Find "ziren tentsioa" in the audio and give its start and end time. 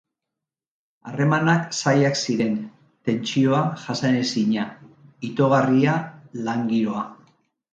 2.21-3.61